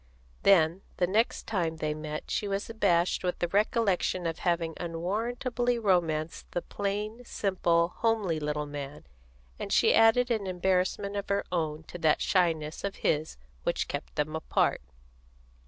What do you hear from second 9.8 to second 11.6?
added an embarrassment of her